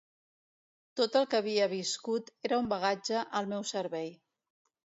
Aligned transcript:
Tot 1.01 1.17
el 1.19 1.27
que 1.33 1.41
havia 1.43 1.69
viscut 1.75 2.33
era 2.49 2.59
un 2.65 2.73
bagatge 2.75 3.23
al 3.41 3.53
meu 3.55 3.69
servei. 3.75 4.13